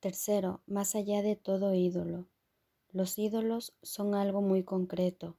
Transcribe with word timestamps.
Tercero, 0.00 0.62
más 0.66 0.94
allá 0.94 1.22
de 1.22 1.34
todo 1.34 1.74
ídolo. 1.74 2.28
Los 2.92 3.18
ídolos 3.18 3.74
son 3.82 4.14
algo 4.14 4.42
muy 4.42 4.62
concreto, 4.62 5.36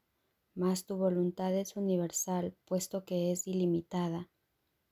mas 0.54 0.86
tu 0.86 0.98
voluntad 0.98 1.54
es 1.56 1.78
universal, 1.78 2.58
puesto 2.66 3.06
que 3.06 3.32
es 3.32 3.48
ilimitada, 3.48 4.30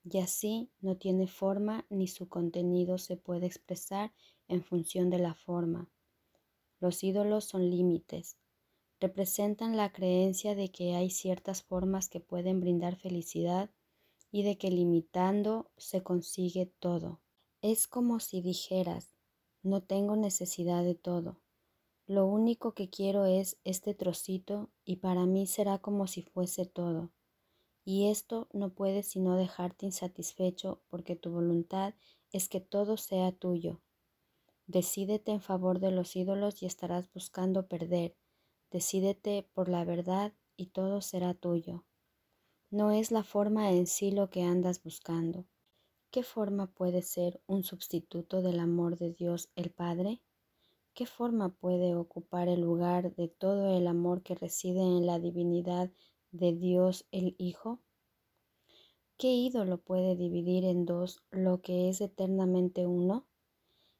y 0.06 0.20
así 0.20 0.72
no 0.80 0.96
tiene 0.96 1.28
forma 1.28 1.86
ni 1.90 2.08
su 2.08 2.30
contenido 2.30 2.98
se 2.98 3.18
puede 3.18 3.46
expresar 3.46 4.14
en 4.48 4.64
función 4.64 5.10
de 5.10 5.20
la 5.20 5.34
forma. 5.34 5.92
Los 6.80 7.04
ídolos 7.04 7.44
son 7.44 7.70
límites, 7.70 8.38
representan 9.02 9.76
la 9.76 9.92
creencia 9.92 10.56
de 10.56 10.72
que 10.72 10.96
hay 10.96 11.10
ciertas 11.10 11.62
formas 11.62 12.08
que 12.08 12.22
pueden 12.22 12.62
brindar 12.62 12.96
felicidad 12.96 13.70
y 14.32 14.44
de 14.44 14.58
que 14.58 14.72
limitando 14.72 15.70
se 15.76 16.04
consigue 16.04 16.68
todo. 16.80 17.20
Es 17.62 17.88
como 17.88 18.22
si 18.22 18.42
dijeras, 18.42 19.17
no 19.64 19.82
tengo 19.82 20.16
necesidad 20.16 20.84
de 20.84 20.96
todo. 20.96 21.40
Lo 22.06 22.26
único 22.26 22.74
que 22.74 22.90
quiero 22.90 23.26
es 23.26 23.58
este 23.64 23.94
trocito 23.94 24.70
y 24.86 24.98
para 24.98 25.26
mí 25.26 25.46
será 25.46 25.80
como 25.80 26.08
si 26.08 26.24
fuese 26.24 26.66
todo. 26.66 27.12
Y 27.84 28.10
esto 28.10 28.48
no 28.54 28.74
puede 28.74 29.04
sino 29.04 29.36
dejarte 29.36 29.86
insatisfecho 29.86 30.82
porque 30.88 31.16
tu 31.16 31.32
voluntad 31.32 31.96
es 32.32 32.50
que 32.50 32.62
todo 32.62 32.98
sea 32.98 33.32
tuyo. 33.32 33.82
Decídete 34.68 35.32
en 35.32 35.42
favor 35.42 35.80
de 35.80 35.92
los 35.92 36.16
ídolos 36.16 36.62
y 36.62 36.66
estarás 36.66 37.12
buscando 37.14 37.68
perder. 37.68 38.16
Decídete 38.72 39.50
por 39.54 39.70
la 39.70 39.86
verdad 39.86 40.34
y 40.58 40.68
todo 40.68 41.02
será 41.02 41.34
tuyo. 41.34 41.86
No 42.70 42.92
es 42.92 43.12
la 43.12 43.24
forma 43.24 43.72
en 43.72 43.88
sí 43.88 44.12
lo 44.12 44.30
que 44.30 44.44
andas 44.44 44.84
buscando. 44.84 45.46
¿Qué 46.10 46.24
forma 46.24 46.68
puede 46.68 47.02
ser 47.02 47.42
un 47.48 47.64
sustituto 47.64 48.42
del 48.42 48.62
amor 48.62 48.98
de 48.98 49.12
Dios 49.12 49.50
el 49.56 49.72
Padre? 49.72 50.22
¿Qué 50.94 51.06
forma 51.06 51.50
puede 51.50 51.96
ocupar 51.96 52.48
el 52.48 52.62
lugar 52.62 53.14
de 53.16 53.28
todo 53.28 53.78
el 53.78 53.88
amor 53.88 54.24
que 54.24 54.34
reside 54.34 54.82
en 54.82 55.06
la 55.06 55.20
divinidad 55.20 55.92
de 56.32 56.54
Dios 56.54 57.06
el 57.12 57.36
Hijo? 57.38 57.82
¿Qué 59.18 59.34
ídolo 59.34 59.80
puede 59.80 60.16
dividir 60.16 60.64
en 60.64 60.86
dos 60.86 61.24
lo 61.30 61.62
que 61.62 61.90
es 61.90 62.00
eternamente 62.00 62.88
uno? 62.88 63.28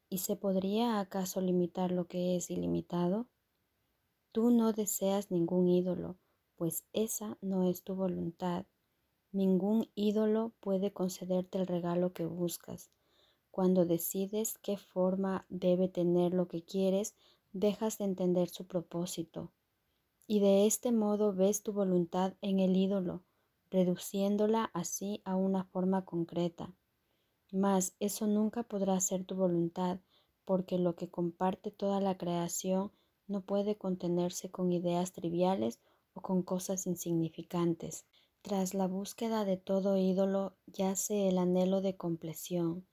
¿Y 0.10 0.20
se 0.20 0.38
podría 0.38 1.02
acaso 1.02 1.42
limitar 1.42 1.92
lo 1.92 2.08
que 2.08 2.38
es 2.38 2.50
ilimitado? 2.50 3.28
Tú 4.32 4.50
no 4.50 4.72
deseas 4.72 5.30
ningún 5.30 5.68
ídolo, 5.68 6.18
pues 6.56 6.86
esa 6.94 7.38
no 7.42 7.70
es 7.70 7.84
tu 7.84 7.96
voluntad. 7.96 8.66
Ningún 9.32 9.90
ídolo 9.96 10.54
puede 10.60 10.94
concederte 10.94 11.58
el 11.60 11.68
regalo 11.68 12.14
que 12.14 12.26
buscas. 12.26 12.90
Cuando 13.52 13.86
decides 13.86 14.58
qué 14.60 14.78
forma 14.78 15.46
debe 15.50 15.88
tener 15.88 16.34
lo 16.34 16.48
que 16.48 16.64
quieres, 16.64 17.16
dejas 17.54 17.98
de 17.98 18.06
entender 18.06 18.50
su 18.50 18.66
propósito. 18.66 19.52
Y 20.28 20.40
de 20.40 20.66
este 20.66 20.92
modo 20.92 21.34
ves 21.34 21.64
tu 21.64 21.74
voluntad 21.74 22.36
en 22.42 22.60
el 22.60 22.76
ídolo, 22.76 23.24
reduciéndola 23.70 24.70
así 24.74 25.22
a 25.26 25.36
una 25.36 25.64
forma 25.64 26.06
concreta. 26.06 26.74
Mas 27.52 27.96
eso 28.00 28.28
nunca 28.28 28.64
podrá 28.64 29.00
ser 29.00 29.26
tu 29.26 29.36
voluntad, 29.36 30.00
porque 30.46 30.78
lo 30.78 30.96
que 30.96 31.10
comparte 31.10 31.72
toda 31.72 32.00
la 32.02 32.18
creación 32.18 32.92
no 33.28 33.42
puede 33.42 33.78
contenerse 33.78 34.52
con 34.52 34.72
ideas 34.72 35.12
triviales 35.12 35.80
con 36.22 36.44
cosas 36.44 36.88
insignificantes. 36.88 38.06
Tras 38.48 38.74
la 38.74 38.88
búsqueda 38.88 39.44
de 39.44 39.58
todo 39.58 39.98
ídolo 39.98 40.56
yace 40.68 41.28
el 41.28 41.38
anhelo 41.38 41.82
de 41.82 41.98
compleción. 41.98 42.88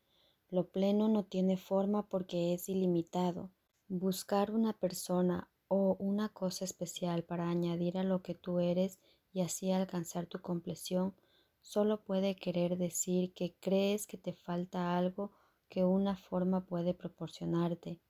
Lo 0.49 0.67
pleno 0.67 1.07
no 1.07 1.27
tiene 1.27 1.57
forma 1.57 2.09
porque 2.09 2.55
es 2.55 2.69
ilimitado. 2.69 3.53
Buscar 3.87 4.51
una 4.51 4.73
persona 4.73 5.49
o 5.69 5.95
una 6.01 6.31
cosa 6.31 6.65
especial 6.65 7.23
para 7.23 7.49
añadir 7.49 7.99
a 7.99 8.03
lo 8.03 8.21
que 8.21 8.35
tú 8.35 8.59
eres 8.59 8.99
y 9.33 9.43
así 9.43 9.71
alcanzar 9.71 10.27
tu 10.27 10.41
compleción 10.41 11.15
solo 11.61 12.03
puede 12.03 12.35
querer 12.35 12.77
decir 12.77 13.33
que 13.33 13.55
crees 13.61 14.09
que 14.09 14.19
te 14.19 14.33
falta 14.33 14.99
algo 14.99 15.31
que 15.69 15.85
una 15.85 16.17
forma 16.17 16.67
puede 16.67 16.95
proporcionarte 16.95 18.01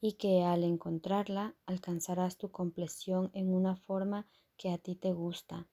y 0.00 0.14
que 0.14 0.44
al 0.44 0.64
encontrarla 0.64 1.54
alcanzarás 1.66 2.38
tu 2.38 2.50
compleción 2.50 3.30
en 3.34 3.52
una 3.52 3.76
forma 3.76 4.26
que 4.56 4.70
a 4.70 4.78
ti 4.78 4.94
te 4.94 5.12
gusta. 5.12 5.68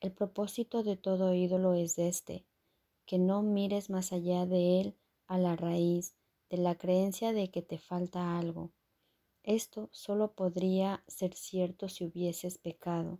El 0.00 0.12
propósito 0.12 0.84
de 0.84 0.96
todo 0.96 1.34
ídolo 1.34 1.74
es 1.74 1.98
este, 1.98 2.46
que 3.04 3.18
no 3.18 3.42
mires 3.42 3.90
más 3.90 4.12
allá 4.12 4.46
de 4.46 4.80
él 4.80 4.96
a 5.26 5.38
la 5.38 5.56
raíz 5.56 6.14
de 6.50 6.58
la 6.58 6.76
creencia 6.76 7.32
de 7.32 7.50
que 7.50 7.62
te 7.62 7.78
falta 7.78 8.38
algo. 8.38 8.70
Esto 9.42 9.88
solo 9.90 10.34
podría 10.34 11.02
ser 11.08 11.34
cierto 11.34 11.88
si 11.88 12.04
hubieses 12.04 12.58
pecado, 12.58 13.18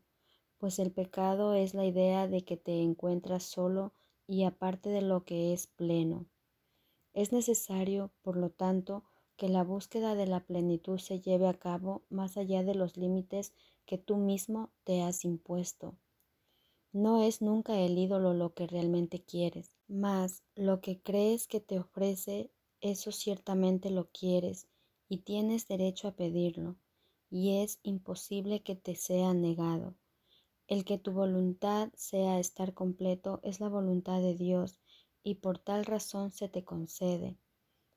pues 0.58 0.78
el 0.78 0.92
pecado 0.92 1.54
es 1.54 1.74
la 1.74 1.84
idea 1.84 2.28
de 2.28 2.44
que 2.44 2.56
te 2.56 2.80
encuentras 2.80 3.42
solo 3.42 3.92
y 4.28 4.44
aparte 4.44 4.88
de 4.88 5.02
lo 5.02 5.24
que 5.24 5.52
es 5.52 5.66
pleno. 5.66 6.26
Es 7.12 7.32
necesario, 7.32 8.12
por 8.22 8.36
lo 8.36 8.50
tanto, 8.50 9.02
que 9.36 9.48
la 9.48 9.64
búsqueda 9.64 10.14
de 10.14 10.28
la 10.28 10.46
plenitud 10.46 10.98
se 10.98 11.20
lleve 11.20 11.48
a 11.48 11.54
cabo 11.54 12.04
más 12.08 12.36
allá 12.36 12.62
de 12.62 12.76
los 12.76 12.96
límites 12.96 13.52
que 13.84 13.98
tú 13.98 14.16
mismo 14.16 14.70
te 14.84 15.02
has 15.02 15.24
impuesto. 15.24 15.96
No 16.92 17.22
es 17.22 17.42
nunca 17.42 17.78
el 17.78 17.98
ídolo 17.98 18.32
lo 18.32 18.54
que 18.54 18.66
realmente 18.66 19.22
quieres, 19.22 19.76
mas 19.88 20.42
lo 20.54 20.80
que 20.80 21.02
crees 21.02 21.46
que 21.46 21.60
te 21.60 21.78
ofrece, 21.78 22.50
eso 22.80 23.12
ciertamente 23.12 23.90
lo 23.90 24.08
quieres 24.10 24.68
y 25.06 25.18
tienes 25.18 25.68
derecho 25.68 26.08
a 26.08 26.16
pedirlo, 26.16 26.76
y 27.30 27.58
es 27.58 27.78
imposible 27.82 28.62
que 28.62 28.74
te 28.74 28.94
sea 28.94 29.34
negado. 29.34 29.96
El 30.66 30.86
que 30.86 30.96
tu 30.96 31.12
voluntad 31.12 31.90
sea 31.94 32.40
estar 32.40 32.72
completo 32.72 33.40
es 33.42 33.60
la 33.60 33.68
voluntad 33.68 34.22
de 34.22 34.34
Dios, 34.34 34.78
y 35.22 35.36
por 35.36 35.58
tal 35.58 35.84
razón 35.84 36.32
se 36.32 36.48
te 36.48 36.64
concede. 36.64 37.36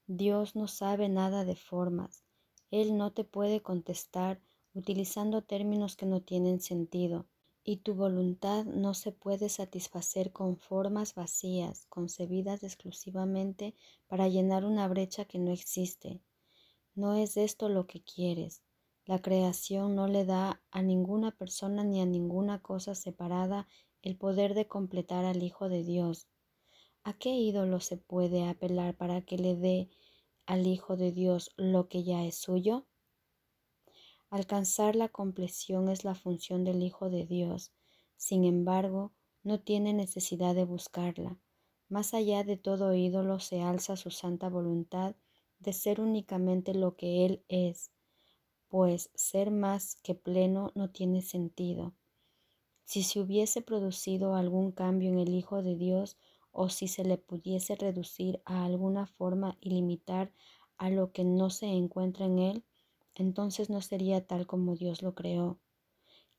Dios 0.08 0.54
no 0.56 0.68
sabe 0.68 1.08
nada 1.08 1.46
de 1.46 1.56
formas, 1.56 2.26
Él 2.72 2.98
no 2.98 3.14
te 3.14 3.24
puede 3.24 3.62
contestar 3.62 4.42
utilizando 4.74 5.42
términos 5.42 5.96
que 5.96 6.06
no 6.06 6.22
tienen 6.22 6.60
sentido, 6.60 7.26
y 7.64 7.78
tu 7.78 7.94
voluntad 7.94 8.66
no 8.66 8.94
se 8.94 9.12
puede 9.12 9.50
satisfacer 9.50 10.32
con 10.32 10.58
formas 10.58 11.14
vacías, 11.14 11.86
concebidas 11.88 12.64
exclusivamente 12.64 13.76
para 14.08 14.28
llenar 14.28 14.66
una 14.66 14.88
brecha 14.88 15.26
que 15.26 15.38
no 15.38 15.52
existe. 15.52 16.22
No 16.96 17.16
es 17.16 17.38
esto 17.38 17.70
lo 17.70 17.88
que 17.88 18.02
quieres. 18.04 18.64
La 19.06 19.22
creación 19.22 19.96
no 19.96 20.08
le 20.08 20.26
da 20.26 20.62
a 20.72 20.82
ninguna 20.82 21.32
persona 21.32 21.84
ni 21.84 22.02
a 22.02 22.06
ninguna 22.06 22.62
cosa 22.62 22.96
separada 22.96 23.68
el 24.02 24.18
poder 24.18 24.54
de 24.54 24.68
completar 24.68 25.26
al 25.26 25.44
Hijo 25.44 25.70
de 25.70 25.84
Dios. 25.84 26.28
¿A 27.04 27.14
qué 27.14 27.30
ídolo 27.30 27.80
se 27.80 27.98
puede 27.98 28.48
apelar 28.48 28.96
para 28.96 29.22
que 29.22 29.38
le 29.38 29.56
dé 29.56 29.90
al 30.46 30.68
Hijo 30.68 30.98
de 30.98 31.12
Dios 31.12 31.52
lo 31.58 31.88
que 31.88 32.04
ya 32.04 32.26
es 32.26 32.36
suyo? 32.36 32.86
Alcanzar 34.32 34.96
la 34.96 35.10
compleción 35.10 35.90
es 35.90 36.06
la 36.06 36.16
función 36.16 36.64
del 36.64 36.84
Hijo 36.84 37.10
de 37.10 37.26
Dios. 37.26 37.74
Sin 38.16 38.46
embargo, 38.46 39.12
no 39.44 39.60
tiene 39.60 39.94
necesidad 39.94 40.56
de 40.56 40.64
buscarla. 40.64 41.38
Más 41.90 42.14
allá 42.14 42.46
de 42.46 42.56
todo 42.56 42.96
ídolo 42.96 43.42
se 43.42 43.62
alza 43.62 43.98
su 43.98 44.10
santa 44.10 44.48
voluntad 44.48 45.18
de 45.60 45.74
ser 45.74 46.00
únicamente 46.00 46.74
lo 46.74 46.96
que 46.96 47.26
Él 47.26 47.44
es, 47.50 47.92
pues 48.70 49.12
ser 49.16 49.52
más 49.52 49.98
que 49.98 50.16
pleno 50.16 50.72
no 50.76 50.90
tiene 50.92 51.22
sentido. 51.22 51.94
Si 52.86 53.04
se 53.04 53.20
hubiese 53.20 53.62
producido 53.62 54.36
algún 54.36 54.72
cambio 54.72 55.10
en 55.10 55.20
el 55.20 55.36
Hijo 55.36 55.62
de 55.62 55.76
Dios 55.76 56.16
o 56.54 56.70
si 56.70 56.88
se 56.88 57.04
le 57.04 57.18
pudiese 57.18 57.76
reducir 57.76 58.42
a 58.46 58.64
alguna 58.64 59.08
forma 59.08 59.58
y 59.60 59.72
limitar 59.72 60.32
a 60.78 60.90
lo 60.90 61.12
que 61.12 61.26
no 61.26 61.50
se 61.50 61.66
encuentra 61.66 62.28
en 62.28 62.40
Él, 62.40 62.66
entonces 63.22 63.70
no 63.70 63.82
sería 63.82 64.28
tal 64.28 64.48
como 64.48 64.76
Dios 64.76 65.02
lo 65.02 65.16
creó. 65.16 65.62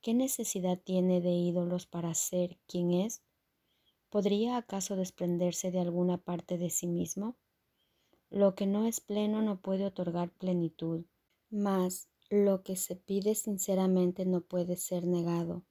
¿Qué 0.03 0.13
necesidad 0.15 0.79
tiene 0.79 1.21
de 1.21 1.31
ídolos 1.31 1.87
para 1.87 2.13
ser 2.15 2.59
quien 2.67 2.93
es? 2.93 3.23
¿Podría 4.11 4.59
acaso 4.59 4.97
desprenderse 4.97 5.71
de 5.71 5.81
alguna 5.81 6.19
parte 6.19 6.59
de 6.59 6.69
sí 6.69 6.87
mismo? 6.87 7.39
Lo 8.31 8.55
que 8.55 8.67
no 8.67 8.87
es 8.87 9.01
pleno 9.01 9.43
no 9.43 9.61
puede 9.61 9.87
otorgar 9.87 10.31
plenitud, 10.31 11.05
mas 11.51 12.09
lo 12.31 12.63
que 12.63 12.77
se 12.77 12.97
pide 12.97 13.35
sinceramente 13.35 14.27
no 14.27 14.41
puede 14.41 14.77
ser 14.77 15.07
negado. 15.07 15.65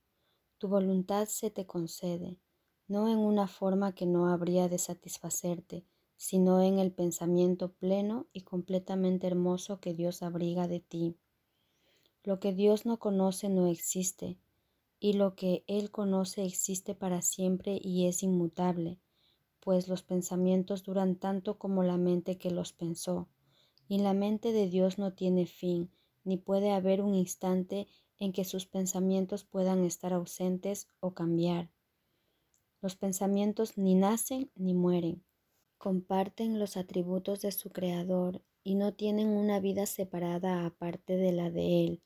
Tu 0.59 0.67
voluntad 0.67 1.27
se 1.27 1.51
te 1.51 1.65
concede, 1.65 2.39
no 2.87 3.09
en 3.09 3.17
una 3.17 3.47
forma 3.47 3.93
que 3.95 4.05
no 4.05 4.27
habría 4.27 4.69
de 4.69 4.77
satisfacerte, 4.77 5.85
sino 6.21 6.62
en 6.62 6.77
el 6.77 6.91
pensamiento 6.91 7.73
pleno 7.73 8.27
y 8.31 8.41
completamente 8.41 9.25
hermoso 9.25 9.79
que 9.79 9.95
Dios 9.95 10.21
abriga 10.21 10.68
de 10.68 10.79
ti. 10.79 11.18
Lo 12.23 12.39
que 12.39 12.53
Dios 12.53 12.85
no 12.85 13.00
conoce 13.00 13.50
no 13.50 13.65
existe, 13.65 14.38
y 15.00 15.13
lo 15.13 15.33
que 15.33 15.63
Él 15.65 15.89
conoce 15.89 16.45
existe 16.45 16.94
para 16.94 17.23
siempre 17.23 17.79
y 17.81 18.06
es 18.06 18.21
inmutable, 18.21 19.00
pues 19.62 19.88
los 19.88 20.03
pensamientos 20.03 20.83
duran 20.83 21.15
tanto 21.15 21.57
como 21.57 21.81
la 21.81 21.97
mente 21.97 22.38
que 22.38 22.51
los 22.51 22.71
pensó, 22.71 23.27
y 23.88 23.97
la 23.97 24.13
mente 24.13 24.51
de 24.51 24.69
Dios 24.69 25.00
no 25.00 25.13
tiene 25.13 25.47
fin, 25.47 25.89
ni 26.24 26.38
puede 26.38 26.69
haber 26.69 27.01
un 27.01 27.15
instante 27.15 27.88
en 28.19 28.31
que 28.31 28.45
sus 28.45 28.67
pensamientos 28.67 29.44
puedan 29.44 29.85
estar 29.85 30.13
ausentes 30.13 30.88
o 31.00 31.15
cambiar. 31.15 31.71
Los 32.79 32.95
pensamientos 32.95 33.75
ni 33.75 33.95
nacen 33.95 34.51
ni 34.53 34.75
mueren, 34.75 35.24
comparten 35.81 36.59
los 36.59 36.77
atributos 36.77 37.41
de 37.41 37.51
su 37.51 37.71
Creador 37.71 38.43
y 38.63 38.75
no 38.75 38.93
tienen 38.93 39.29
una 39.29 39.59
vida 39.59 39.87
separada 39.87 40.63
aparte 40.67 41.17
de 41.17 41.31
la 41.31 41.49
de 41.49 41.85
Él. 41.85 42.03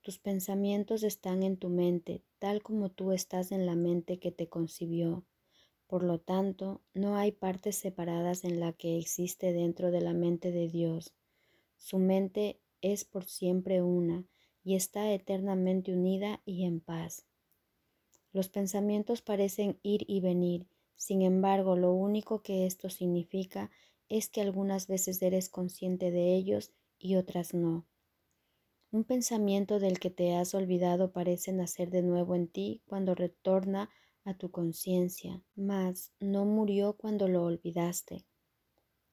Tus 0.00 0.18
pensamientos 0.18 1.04
están 1.04 1.44
en 1.44 1.56
tu 1.56 1.68
mente, 1.68 2.24
tal 2.40 2.64
como 2.64 2.90
tú 2.90 3.12
estás 3.12 3.52
en 3.52 3.64
la 3.64 3.76
mente 3.76 4.18
que 4.18 4.32
te 4.32 4.48
concibió. 4.48 5.24
Por 5.86 6.02
lo 6.02 6.18
tanto, 6.18 6.80
no 6.94 7.14
hay 7.14 7.30
partes 7.30 7.76
separadas 7.76 8.42
en 8.42 8.58
la 8.58 8.72
que 8.72 8.98
existe 8.98 9.52
dentro 9.52 9.92
de 9.92 10.00
la 10.00 10.14
mente 10.14 10.50
de 10.50 10.66
Dios. 10.66 11.14
Su 11.76 11.98
mente 12.00 12.58
es 12.80 13.04
por 13.04 13.26
siempre 13.26 13.82
una 13.82 14.24
y 14.64 14.74
está 14.74 15.12
eternamente 15.12 15.92
unida 15.92 16.42
y 16.44 16.64
en 16.64 16.80
paz. 16.80 17.24
Los 18.32 18.48
pensamientos 18.48 19.22
parecen 19.22 19.78
ir 19.84 20.04
y 20.08 20.20
venir, 20.20 20.66
sin 20.96 21.22
embargo, 21.22 21.76
lo 21.76 21.92
único 21.92 22.42
que 22.42 22.66
esto 22.66 22.90
significa 22.90 23.70
es 24.08 24.28
que 24.28 24.40
algunas 24.40 24.86
veces 24.86 25.20
eres 25.22 25.48
consciente 25.48 26.10
de 26.10 26.34
ellos 26.34 26.72
y 26.98 27.16
otras 27.16 27.54
no. 27.54 27.86
Un 28.92 29.04
pensamiento 29.04 29.80
del 29.80 29.98
que 29.98 30.10
te 30.10 30.34
has 30.34 30.54
olvidado 30.54 31.12
parece 31.12 31.52
nacer 31.52 31.90
de 31.90 32.02
nuevo 32.02 32.34
en 32.34 32.46
ti 32.46 32.82
cuando 32.86 33.14
retorna 33.14 33.88
a 34.24 34.34
tu 34.34 34.50
conciencia, 34.50 35.42
mas 35.56 36.12
no 36.20 36.44
murió 36.44 36.92
cuando 36.92 37.26
lo 37.26 37.42
olvidaste. 37.44 38.26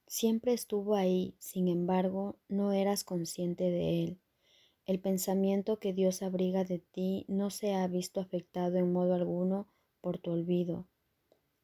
Siempre 0.08 0.54
estuvo 0.54 0.96
ahí, 0.96 1.36
sin 1.40 1.68
embargo, 1.68 2.38
no 2.50 2.74
eras 2.74 3.04
consciente 3.04 3.66
de 3.72 4.04
él. 4.04 4.20
El 4.86 5.00
pensamiento 5.00 5.80
que 5.80 5.94
Dios 5.94 6.22
abriga 6.24 6.64
de 6.64 6.80
ti 6.80 7.26
no 7.30 7.50
se 7.50 7.74
ha 7.74 7.88
visto 7.88 8.20
afectado 8.20 8.78
en 8.78 8.92
modo 8.92 9.14
alguno 9.14 9.68
por 10.02 10.18
tu 10.18 10.32
olvido. 10.32 10.88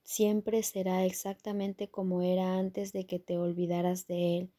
Siempre 0.07 0.61
será 0.61 1.03
exactamente 1.03 1.89
como 1.89 2.21
era 2.21 2.59
antes 2.59 2.93
de 2.93 3.07
que 3.07 3.17
te 3.17 3.39
olvidaras 3.39 4.05
de 4.05 4.37
él, 4.37 4.51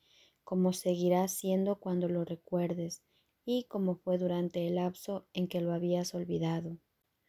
como 0.43 0.73
seguirá 0.73 1.29
siendo 1.29 1.79
cuando 1.79 2.09
lo 2.09 2.25
recuerdes, 2.25 3.05
y 3.45 3.63
como 3.63 3.95
fue 3.95 4.19
durante 4.19 4.67
el 4.67 4.75
lapso 4.75 5.29
en 5.35 5.47
que 5.47 5.61
lo 5.61 5.73
habías 5.73 6.17
olvidado. 6.17 6.79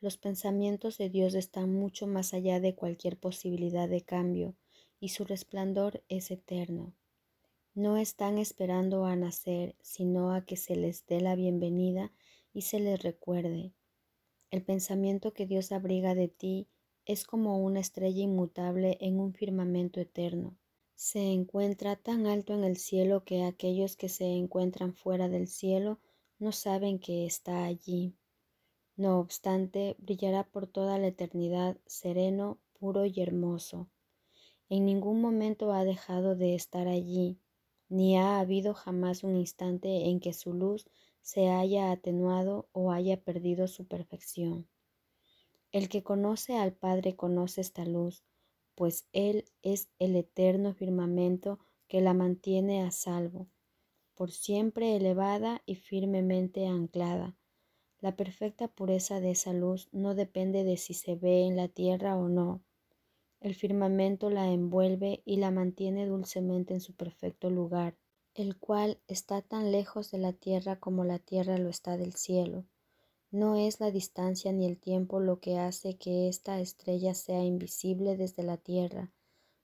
Los 0.02 0.18
pensamientos 0.18 0.98
de 0.98 1.12
Dios 1.12 1.36
están 1.36 1.72
mucho 1.72 2.08
más 2.08 2.34
allá 2.34 2.60
de 2.60 2.74
cualquier 2.74 3.20
posibilidad 3.20 3.88
de 3.88 4.02
cambio, 4.02 4.56
y 5.00 5.10
su 5.10 5.24
resplandor 5.24 6.04
es 6.10 6.32
eterno. 6.32 6.96
No 7.76 7.98
están 7.98 8.40
esperando 8.40 9.06
a 9.06 9.16
nacer, 9.16 9.76
sino 9.80 10.34
a 10.34 10.44
que 10.44 10.58
se 10.58 10.76
les 10.76 11.06
dé 11.06 11.22
la 11.22 11.36
bienvenida 11.36 12.12
y 12.52 12.64
se 12.64 12.80
les 12.80 13.00
recuerde. 13.04 13.74
El 14.50 14.64
pensamiento 14.64 15.34
que 15.34 15.46
Dios 15.46 15.72
abriga 15.72 16.16
de 16.16 16.30
ti 16.30 16.68
es 17.08 17.24
como 17.24 17.64
una 17.64 17.80
estrella 17.80 18.22
inmutable 18.22 18.98
en 19.00 19.20
un 19.20 19.34
firmamento 19.34 20.02
eterno. 20.02 20.58
Se 20.96 21.32
encuentra 21.32 21.96
tan 21.96 22.28
alto 22.28 22.54
en 22.54 22.66
el 22.66 22.76
cielo 22.76 23.24
que 23.24 23.46
aquellos 23.46 23.96
que 23.96 24.10
se 24.10 24.26
encuentran 24.26 24.94
fuera 24.94 25.30
del 25.30 25.48
cielo 25.48 26.00
no 26.38 26.52
saben 26.52 27.00
que 27.00 27.26
está 27.26 27.64
allí. 27.64 28.14
No 28.98 29.20
obstante, 29.20 29.96
brillará 30.00 30.44
por 30.44 30.68
toda 30.68 30.98
la 30.98 31.08
eternidad 31.08 31.78
sereno, 31.86 32.60
puro 32.78 33.06
y 33.06 33.22
hermoso. 33.22 33.88
En 34.68 34.86
ningún 34.86 35.22
momento 35.22 35.72
ha 35.72 35.86
dejado 35.86 36.36
de 36.36 36.56
estar 36.56 36.90
allí, 36.90 37.40
ni 37.88 38.18
ha 38.18 38.40
habido 38.40 38.74
jamás 38.74 39.24
un 39.24 39.38
instante 39.38 40.10
en 40.10 40.20
que 40.20 40.34
su 40.34 40.54
luz 40.54 40.86
se 41.22 41.48
haya 41.48 41.90
atenuado 41.90 42.68
o 42.74 42.92
haya 42.92 43.22
perdido 43.22 43.70
su 43.70 43.88
perfección. 43.88 44.68
El 45.72 45.90
que 45.90 46.04
conoce 46.04 46.58
al 46.58 46.74
Padre 46.74 47.16
conoce 47.16 47.62
esta 47.62 47.86
luz, 47.86 48.24
pues 48.76 49.08
Él 49.14 49.46
es 49.62 49.90
el 50.00 50.16
eterno 50.16 50.74
firmamento 50.74 51.60
que 51.88 52.02
la 52.02 52.14
mantiene 52.14 52.84
a 52.84 52.92
salvo 52.92 53.48
por 54.18 54.32
siempre 54.32 54.96
elevada 54.96 55.62
y 55.68 55.76
firmemente 55.76 56.66
anclada. 56.66 57.38
La 58.00 58.16
perfecta 58.16 58.68
pureza 58.68 59.20
de 59.20 59.30
esa 59.30 59.54
luz 59.54 59.90
no 59.92 60.16
depende 60.16 60.64
de 60.64 60.76
si 60.78 60.96
se 60.96 61.16
ve 61.16 61.46
en 61.46 61.56
la 61.56 61.68
tierra 61.68 62.18
o 62.18 62.28
no. 62.28 62.64
El 63.42 63.54
firmamento 63.54 64.32
la 64.32 64.52
envuelve 64.52 65.22
y 65.24 65.38
la 65.38 65.52
mantiene 65.52 66.08
dulcemente 66.08 66.74
en 66.74 66.82
su 66.82 66.96
perfecto 66.96 67.52
lugar, 67.52 67.96
el 68.34 68.58
cual 68.58 69.00
está 69.08 69.44
tan 69.44 69.72
lejos 69.72 70.10
de 70.10 70.18
la 70.18 70.34
tierra 70.34 70.80
como 70.80 71.04
la 71.04 71.20
tierra 71.20 71.60
lo 71.60 71.70
está 71.70 71.96
del 71.96 72.16
cielo. 72.16 72.66
No 73.32 73.58
es 73.58 73.82
la 73.82 73.92
distancia 73.92 74.54
ni 74.54 74.66
el 74.66 74.78
tiempo 74.78 75.20
lo 75.20 75.42
que 75.42 75.58
hace 75.58 75.98
que 75.98 76.30
esta 76.30 76.62
estrella 76.62 77.14
sea 77.14 77.44
invisible 77.44 78.16
desde 78.16 78.42
la 78.42 78.56
tierra, 78.56 79.12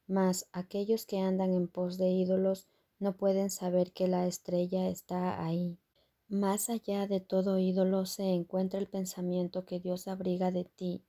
mas 0.05 0.47
aquellos 0.51 1.05
que 1.05 1.19
andan 1.19 1.53
en 1.53 1.69
pos 1.69 1.97
de 1.97 2.09
ídolos 2.09 2.67
no 2.99 3.15
pueden 3.15 3.49
saber 3.49 3.93
que 3.93 4.09
la 4.09 4.27
estrella 4.27 4.89
está 4.89 5.45
ahí. 5.45 5.79
Más 6.27 6.69
allá 6.69 7.07
de 7.07 7.21
todo 7.21 7.57
ídolo 7.57 8.05
se 8.05 8.33
encuentra 8.33 8.79
el 8.79 8.87
pensamiento 8.87 9.65
que 9.65 9.79
Dios 9.79 10.09
abriga 10.09 10.51
de 10.51 10.65
ti. 10.65 11.05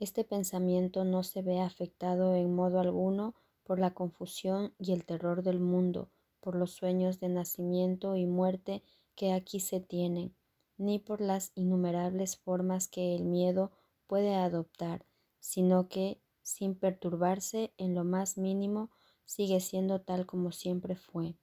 Este 0.00 0.24
pensamiento 0.24 1.04
no 1.04 1.22
se 1.22 1.42
ve 1.42 1.60
afectado 1.60 2.34
en 2.34 2.52
modo 2.52 2.80
alguno 2.80 3.36
por 3.62 3.78
la 3.78 3.94
confusión 3.94 4.74
y 4.76 4.92
el 4.92 5.04
terror 5.04 5.44
del 5.44 5.60
mundo, 5.60 6.10
por 6.40 6.56
los 6.56 6.72
sueños 6.72 7.20
de 7.20 7.28
nacimiento 7.28 8.16
y 8.16 8.26
muerte 8.26 8.82
que 9.14 9.32
aquí 9.32 9.60
se 9.60 9.78
tienen, 9.78 10.34
ni 10.82 10.98
por 10.98 11.20
las 11.20 11.52
innumerables 11.54 12.36
formas 12.36 12.88
que 12.88 13.14
el 13.14 13.24
miedo 13.24 13.70
puede 14.08 14.34
adoptar, 14.34 15.06
sino 15.38 15.88
que, 15.88 16.20
sin 16.42 16.74
perturbarse 16.74 17.72
en 17.78 17.94
lo 17.94 18.04
más 18.04 18.36
mínimo, 18.36 18.90
sigue 19.24 19.60
siendo 19.60 20.00
tal 20.00 20.26
como 20.26 20.50
siempre 20.50 20.96
fue, 20.96 21.36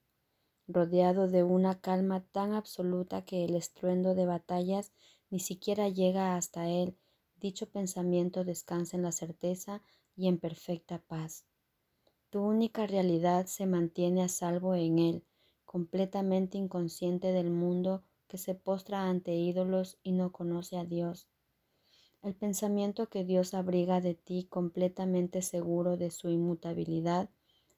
rodeado 0.68 1.26
de 1.26 1.42
una 1.42 1.80
calma 1.80 2.22
tan 2.32 2.52
absoluta 2.52 3.24
que 3.24 3.44
el 3.44 3.54
estruendo 3.54 4.14
de 4.14 4.26
batallas 4.26 4.92
ni 5.30 5.40
siquiera 5.40 5.88
llega 5.88 6.36
hasta 6.36 6.68
él. 6.68 6.98
Dicho 7.36 7.70
pensamiento 7.70 8.44
descansa 8.44 8.98
en 8.98 9.02
la 9.02 9.12
certeza 9.12 9.82
y 10.14 10.28
en 10.28 10.38
perfecta 10.38 10.98
paz. 10.98 11.46
Tu 12.28 12.40
única 12.40 12.86
realidad 12.86 13.46
se 13.46 13.64
mantiene 13.64 14.22
a 14.22 14.28
salvo 14.28 14.74
en 14.74 14.98
él, 14.98 15.24
completamente 15.64 16.58
inconsciente 16.58 17.32
del 17.32 17.50
mundo 17.50 18.04
que 18.30 18.38
se 18.38 18.54
postra 18.54 19.10
ante 19.10 19.34
ídolos 19.34 19.98
y 20.02 20.12
no 20.12 20.32
conoce 20.32 20.78
a 20.78 20.84
Dios. 20.84 21.28
El 22.22 22.34
pensamiento 22.34 23.08
que 23.08 23.24
Dios 23.24 23.54
abriga 23.54 24.00
de 24.00 24.14
ti 24.14 24.46
completamente 24.48 25.42
seguro 25.42 25.96
de 25.96 26.10
su 26.10 26.30
inmutabilidad 26.30 27.28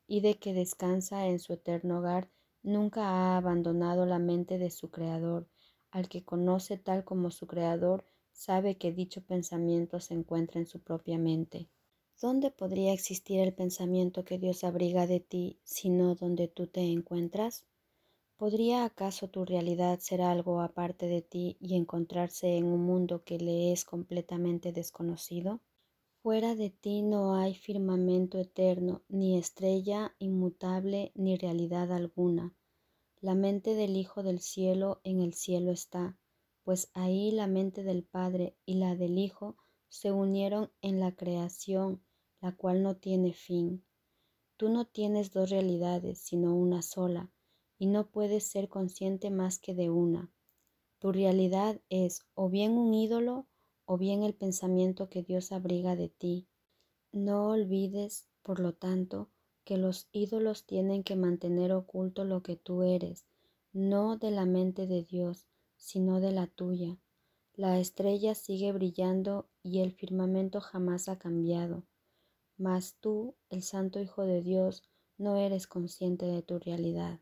y 0.07 0.21
de 0.21 0.35
que 0.35 0.53
descansa 0.53 1.27
en 1.27 1.39
su 1.39 1.55
eterno 1.55 1.99
hogar, 1.99 2.29
nunca 2.63 3.09
ha 3.09 3.37
abandonado 3.39 4.05
la 4.05 4.19
mente 4.19 4.59
de 4.59 4.71
su 4.71 4.91
Creador. 4.91 5.49
Al 5.91 6.09
que 6.09 6.23
conoce 6.23 6.77
tal 6.77 7.03
como 7.03 7.31
su 7.31 7.47
Creador, 7.47 8.05
sabe 8.33 8.77
que 8.77 8.93
dicho 8.93 9.23
pensamiento 9.23 10.01
se 10.01 10.15
encuentra 10.15 10.61
en 10.61 10.67
su 10.67 10.81
propia 10.81 11.19
mente. 11.19 11.69
¿Dónde 12.21 12.51
podría 12.51 12.93
existir 12.93 13.41
el 13.41 13.55
pensamiento 13.55 14.25
que 14.25 14.39
Dios 14.39 14.65
abriga 14.65 15.07
de 15.07 15.21
ti, 15.21 15.59
sino 15.65 16.15
donde 16.15 16.47
tú 16.47 16.67
te 16.67 16.83
encuentras? 16.83 17.65
¿Podría 18.43 18.85
acaso 18.85 19.29
tu 19.29 19.45
realidad 19.45 20.01
ser 20.01 20.21
algo 20.21 20.63
aparte 20.63 21.07
de 21.07 21.23
ti 21.23 21.57
y 21.61 21.77
encontrarse 21.77 22.57
en 22.57 22.65
un 22.65 22.83
mundo 22.83 23.23
que 23.23 23.39
le 23.39 23.71
es 23.71 23.85
completamente 23.85 24.73
desconocido? 24.73 25.61
Fuera 26.25 26.57
de 26.57 26.71
ti 26.71 27.03
no 27.03 27.37
hay 27.37 27.55
firmamento 27.55 28.41
eterno, 28.41 29.03
ni 29.09 29.39
estrella 29.39 30.17
inmutable, 30.19 31.13
ni 31.15 31.37
realidad 31.37 31.93
alguna. 31.93 32.53
La 33.21 33.37
mente 33.37 33.77
del 33.77 33.97
Hijo 33.97 34.25
del 34.25 34.41
cielo 34.41 35.01
en 35.05 35.23
el 35.23 35.35
cielo 35.35 35.71
está, 35.71 36.19
pues 36.65 36.91
ahí 36.95 37.31
la 37.31 37.47
mente 37.47 37.85
del 37.85 38.03
Padre 38.03 38.57
y 38.67 38.75
la 38.75 38.97
del 38.97 39.19
Hijo 39.19 39.57
se 39.89 40.11
unieron 40.11 40.73
en 40.81 40.99
la 40.99 41.15
creación, 41.15 42.03
la 42.41 42.57
cual 42.57 42.83
no 42.83 42.97
tiene 42.97 43.35
fin. 43.35 43.85
Tú 44.57 44.69
no 44.69 44.85
tienes 44.85 45.31
dos 45.31 45.49
realidades, 45.51 46.19
sino 46.19 46.57
una 46.57 46.83
sola, 46.83 47.32
y 47.83 47.89
no 47.89 48.07
puedes 48.07 48.45
ser 48.45 48.69
consciente 48.69 49.33
más 49.33 49.59
que 49.59 49.75
de 49.75 49.91
una. 49.91 50.31
Tu 51.01 51.11
realidad 51.11 51.81
es 51.89 52.21
o 52.35 52.49
bien 52.49 52.79
un 52.79 52.95
ídolo 52.95 53.49
o 53.87 53.99
bien 53.99 54.23
el 54.23 54.35
pensamiento 54.35 55.09
que 55.09 55.25
Dios 55.25 55.51
abriga 55.51 55.97
de 55.97 56.09
ti. 56.09 56.47
No 57.11 57.49
olvides, 57.49 58.29
por 58.45 58.61
lo 58.61 58.73
tanto, 58.73 59.31
que 59.65 59.79
los 59.79 60.09
ídolos 60.13 60.65
tienen 60.65 61.03
que 61.03 61.17
mantener 61.17 61.73
oculto 61.73 62.25
lo 62.25 62.45
que 62.45 62.55
tú 62.55 62.85
eres, 62.85 63.27
no 63.73 64.17
de 64.17 64.31
la 64.31 64.47
mente 64.47 64.87
de 64.87 65.03
Dios, 65.03 65.49
sino 65.77 66.21
de 66.21 66.31
la 66.31 66.47
tuya. 66.47 67.01
La 67.53 67.81
estrella 67.81 68.37
sigue 68.37 68.71
brillando 68.71 69.49
y 69.65 69.81
el 69.81 69.91
firmamento 69.91 70.61
jamás 70.61 71.09
ha 71.09 71.19
cambiado. 71.19 71.83
Mas 72.57 72.95
tú, 73.01 73.35
el 73.49 73.65
Santo 73.65 73.99
Hijo 74.01 74.23
de 74.23 74.41
Dios, 74.41 74.85
no 75.19 75.37
eres 75.37 75.67
consciente 75.67 76.27
de 76.27 76.43
tu 76.43 76.61
realidad. 76.61 77.19